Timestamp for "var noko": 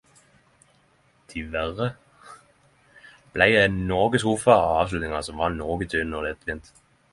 5.45-5.91